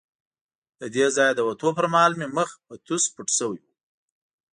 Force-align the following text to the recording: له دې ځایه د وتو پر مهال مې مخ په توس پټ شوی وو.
له 0.79 0.87
دې 0.95 1.05
ځایه 1.15 1.33
د 1.35 1.41
وتو 1.47 1.69
پر 1.77 1.85
مهال 1.93 2.13
مې 2.19 2.27
مخ 2.37 2.49
په 2.65 2.73
توس 2.85 3.03
پټ 3.13 3.27
شوی 3.37 3.59
وو. 3.63 3.71